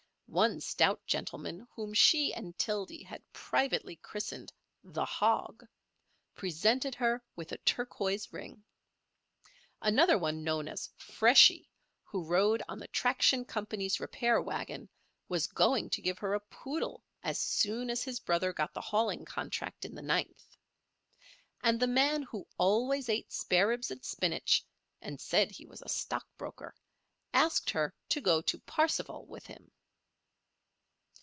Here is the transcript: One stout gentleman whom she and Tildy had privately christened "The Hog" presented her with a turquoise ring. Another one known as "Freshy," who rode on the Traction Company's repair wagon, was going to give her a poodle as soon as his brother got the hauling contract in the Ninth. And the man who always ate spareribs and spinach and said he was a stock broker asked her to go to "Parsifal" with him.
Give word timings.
One 0.33 0.61
stout 0.61 1.05
gentleman 1.05 1.67
whom 1.75 1.93
she 1.93 2.33
and 2.33 2.57
Tildy 2.57 3.03
had 3.03 3.21
privately 3.33 3.97
christened 3.97 4.53
"The 4.81 5.03
Hog" 5.03 5.67
presented 6.35 6.95
her 6.95 7.21
with 7.35 7.51
a 7.51 7.57
turquoise 7.57 8.31
ring. 8.31 8.63
Another 9.81 10.17
one 10.17 10.41
known 10.41 10.69
as 10.69 10.89
"Freshy," 10.95 11.69
who 12.05 12.23
rode 12.23 12.63
on 12.69 12.79
the 12.79 12.87
Traction 12.87 13.43
Company's 13.43 13.99
repair 13.99 14.41
wagon, 14.41 14.87
was 15.27 15.47
going 15.47 15.89
to 15.89 16.01
give 16.01 16.17
her 16.19 16.33
a 16.33 16.39
poodle 16.39 17.03
as 17.23 17.37
soon 17.37 17.89
as 17.89 18.01
his 18.03 18.21
brother 18.21 18.53
got 18.53 18.73
the 18.73 18.79
hauling 18.79 19.25
contract 19.25 19.83
in 19.83 19.95
the 19.95 20.01
Ninth. 20.01 20.55
And 21.61 21.77
the 21.77 21.87
man 21.87 22.23
who 22.23 22.47
always 22.57 23.09
ate 23.09 23.33
spareribs 23.33 23.91
and 23.91 24.01
spinach 24.05 24.63
and 25.01 25.19
said 25.19 25.51
he 25.51 25.65
was 25.65 25.81
a 25.81 25.89
stock 25.89 26.25
broker 26.37 26.73
asked 27.33 27.69
her 27.71 27.93
to 28.07 28.21
go 28.21 28.39
to 28.43 28.59
"Parsifal" 28.59 29.25
with 29.25 29.47
him. 29.47 29.69